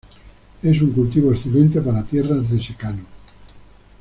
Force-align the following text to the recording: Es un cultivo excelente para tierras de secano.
Es 0.63 0.81
un 0.81 0.93
cultivo 0.93 1.29
excelente 1.29 1.79
para 1.79 2.03
tierras 2.03 2.49
de 2.49 2.59
secano. 2.59 3.05